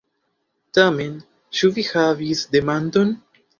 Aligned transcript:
Tamen, 0.77 1.19
ĉu 1.61 1.71
vi 1.77 1.87
havis 1.91 2.45
demandon? 2.59 3.17